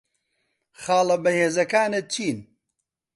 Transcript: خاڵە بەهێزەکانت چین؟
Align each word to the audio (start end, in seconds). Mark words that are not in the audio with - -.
خاڵە 0.81 1.17
بەهێزەکانت 1.23 1.97
چین؟ 2.13 2.37